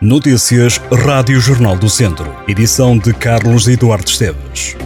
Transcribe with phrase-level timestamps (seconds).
[0.00, 2.32] Notícias Rádio Jornal do Centro.
[2.46, 4.76] Edição de Carlos Eduardo Esteves.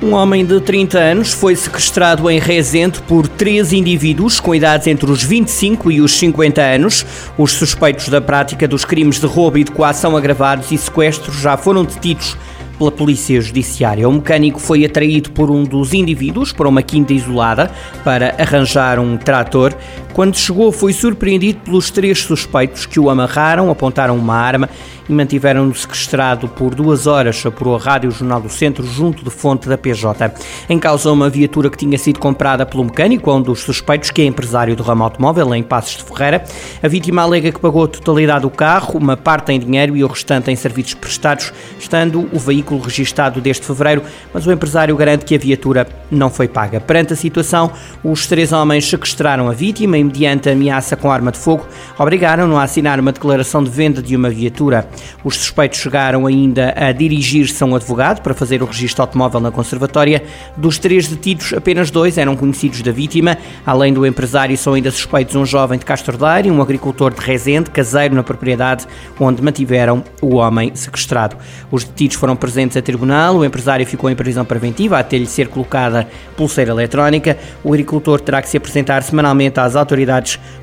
[0.00, 5.10] Um homem de 30 anos foi sequestrado em Rezende por três indivíduos com idades entre
[5.10, 7.04] os 25 e os 50 anos.
[7.36, 11.56] Os suspeitos da prática dos crimes de roubo e de coação agravados e sequestro já
[11.56, 12.36] foram detidos
[12.78, 14.08] pela Polícia Judiciária.
[14.08, 17.70] O mecânico foi atraído por um dos indivíduos para uma quinta isolada
[18.04, 19.74] para arranjar um trator.
[20.18, 24.68] Quando chegou, foi surpreendido pelos três suspeitos que o amarraram, apontaram uma arma
[25.08, 29.68] e mantiveram-no sequestrado por duas horas, apurou a Rádio Jornal do Centro, junto de fonte
[29.68, 30.32] da PJ.
[30.68, 34.24] Em causa, uma viatura que tinha sido comprada pelo mecânico, um dos suspeitos, que é
[34.24, 36.44] empresário do ramo automóvel, em Passos de Ferreira.
[36.82, 40.08] A vítima alega que pagou a totalidade do carro, uma parte em dinheiro e o
[40.08, 44.02] restante em serviços prestados, estando o veículo registado desde fevereiro,
[44.34, 46.80] mas o empresário garante que a viatura não foi paga.
[46.80, 47.70] Perante a situação,
[48.02, 51.66] os três homens sequestraram a vítima e, mediante ameaça com arma de fogo,
[51.98, 54.88] obrigaram-no a assinar uma declaração de venda de uma viatura.
[55.22, 59.50] Os suspeitos chegaram ainda a dirigir-se a um advogado para fazer o registro automóvel na
[59.50, 60.22] conservatória.
[60.56, 63.38] Dos três detidos, apenas dois eram conhecidos da vítima.
[63.64, 67.70] Além do empresário, são ainda suspeitos um jovem de Castordeiro e um agricultor de Rezende,
[67.70, 68.86] caseiro na propriedade
[69.20, 71.36] onde mantiveram o homem sequestrado.
[71.70, 73.36] Os detidos foram presentes a tribunal.
[73.36, 77.36] O empresário ficou em prisão preventiva até lhe ser colocada pulseira eletrónica.
[77.62, 79.87] O agricultor terá que se apresentar semanalmente às autoridades.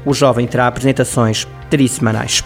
[0.06, 2.44] O jovem terá apresentações trissemanais.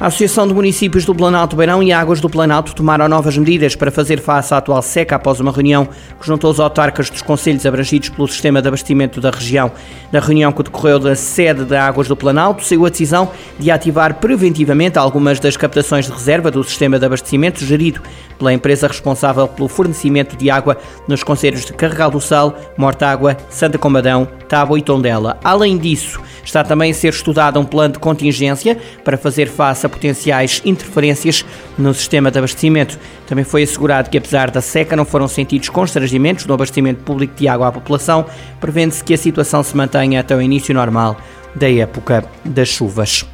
[0.00, 3.90] A Associação de Municípios do Planalto Beirão e Águas do Planalto tomaram novas medidas para
[3.90, 5.84] fazer face à atual seca após uma reunião
[6.18, 9.70] que juntou os autarcas dos conselhos abrangidos pelo sistema de abastecimento da região.
[10.10, 14.14] Na reunião que decorreu da sede da Águas do Planalto, saiu a decisão de ativar
[14.14, 18.00] preventivamente algumas das captações de reserva do sistema de abastecimento gerido
[18.38, 23.76] pela empresa responsável pelo fornecimento de água nos conselhos de Carregal do Sal, Mortágua, Santa
[23.76, 25.38] Combadão, Tábua e Tondela.
[25.44, 29.89] Além disso, está também a ser estudado um plano de contingência para fazer face a
[29.90, 31.44] potenciais interferências
[31.76, 32.98] no sistema de abastecimento.
[33.26, 37.48] Também foi assegurado que, apesar da seca, não foram sentidos constrangimentos no abastecimento público de
[37.48, 38.24] água à população,
[38.60, 41.16] prevendo-se que a situação se mantenha até o início normal
[41.54, 43.26] da época das chuvas.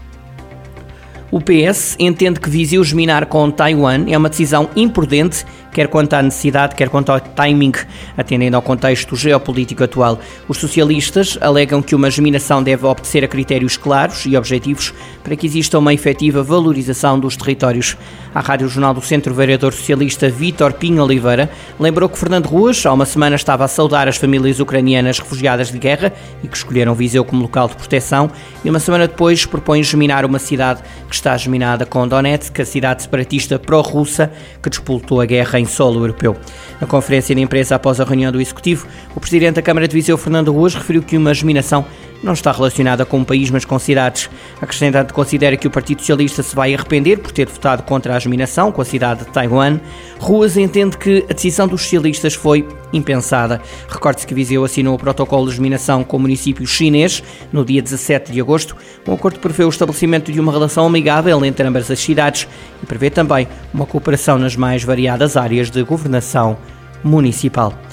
[1.31, 5.45] O PS entende que Viseu minar com Taiwan é uma decisão imprudente
[5.77, 7.73] quer quanto à necessidade, quer quanto ao timing,
[8.17, 10.19] atendendo ao contexto geopolítico atual.
[10.49, 15.47] Os socialistas alegam que uma geminação deve obedecer a critérios claros e objetivos para que
[15.47, 17.95] exista uma efetiva valorização dos territórios.
[18.35, 22.87] A Rádio Jornal do Centro, o vereador socialista Vítor Pinho Oliveira lembrou que Fernando Ruas,
[22.87, 26.11] há uma semana, estava a saudar as famílias ucranianas refugiadas de guerra
[26.43, 28.31] e que escolheram Viseu como local de proteção,
[28.65, 33.03] e uma semana depois propõe geminar uma cidade que está geminada com Donetsk, a cidade
[33.03, 34.31] separatista pró-russa
[34.63, 36.37] que disputou a guerra em solo europeu.
[36.81, 40.19] Na conferência de imprensa após a reunião do Executivo, o Presidente da Câmara de Viseu,
[40.19, 41.85] Fernando Ruas, referiu que uma geminação
[42.23, 44.29] não está relacionada com um país, mas com cidades.
[44.61, 48.73] Acrescentando considera que o Partido Socialista se vai arrepender por ter votado contra a geminação
[48.73, 49.81] com a cidade de Taiwan.
[50.19, 53.61] Ruas entende que a decisão dos socialistas foi impensada.
[53.89, 57.23] Recorde-se que Viseu assinou o protocolo de geminação com o município chinês
[57.53, 58.77] no dia 17 de agosto.
[59.07, 62.49] Um acordo prevê o estabelecimento de uma relação amigável entre ambas as cidades
[62.83, 66.57] e prevê também uma cooperação nas mais variadas áreas de governação
[67.05, 67.86] municipal.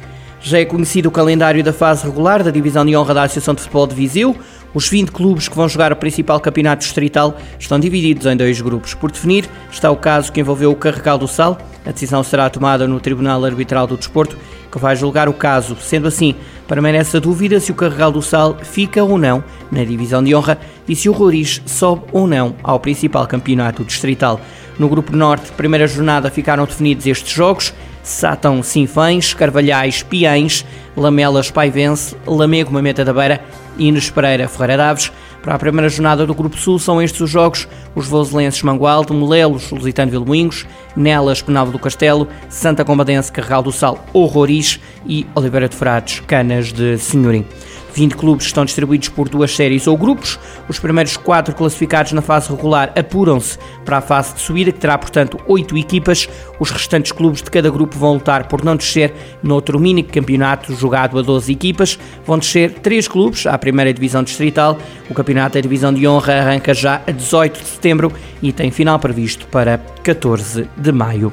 [0.46, 3.62] Já é conhecido o calendário da fase regular da Divisão de Honra da Associação de
[3.62, 4.36] Futebol de Viseu.
[4.74, 8.94] Os 20 clubes que vão jogar o principal campeonato distrital estão divididos em dois grupos.
[8.94, 11.58] Por definir, está o caso que envolveu o Carregal do Sal.
[11.86, 14.38] A decisão será tomada no Tribunal Arbitral do Desporto,
[14.70, 15.78] que vai julgar o caso.
[15.80, 16.36] Sendo assim,
[16.68, 20.60] permanece a dúvida se o Carregal do Sal fica ou não na Divisão de Honra
[20.90, 24.42] e se o Roriz sobe ou não ao principal campeonato distrital.
[24.78, 27.74] No Grupo Norte, primeira jornada, ficaram definidos estes jogos.
[28.02, 33.42] Sátão Sinfães, Carvalhais Piães, Lamelas Paivense, Lamego Mameta da Beira
[33.78, 35.12] e Inês Pereira Ferreira Daves.
[35.42, 39.72] Para a primeira jornada do Grupo Sul são estes os jogos, os voselenses Mangualde, Molelos,
[39.72, 45.76] Lusitano Vilmoinhos, Nelas, Penalvo do Castelo, Santa Combadense, Carregal do Sal, Horroris e Oliveira de
[45.76, 47.46] Frades, Canas de Senhorim.
[47.94, 50.40] 20 clubes estão distribuídos por duas séries ou grupos.
[50.68, 54.98] Os primeiros quatro classificados na fase regular apuram-se para a fase de subida, que terá,
[54.98, 56.28] portanto, oito equipas.
[56.60, 60.74] Os restantes clubes de cada grupo vão lutar por não descer no outro mini campeonato
[60.76, 62.00] jogado a 12 equipas.
[62.26, 64.78] Vão descer três clubes à primeira divisão distrital.
[65.10, 68.12] O campeonato da divisão de honra arranca já a 18 de setembro
[68.42, 71.32] e tem final previsto para 14 de maio.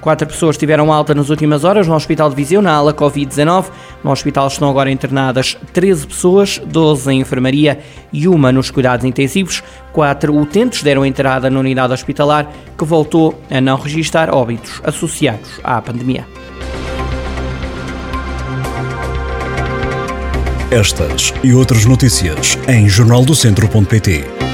[0.00, 3.66] Quatro pessoas tiveram alta nas últimas horas no Hospital de Viseu, na ala Covid-19.
[4.02, 7.78] No hospital estão agora internadas 13 pessoas, 12 em enfermaria
[8.12, 9.62] e uma nos cuidados intensivos.
[9.92, 15.82] Quatro utentes deram entrada na unidade hospitalar, que voltou a não registrar óbitos associados à
[15.82, 16.26] pandemia.
[20.70, 24.49] Estas e outras notícias em jornaldocentro.pt.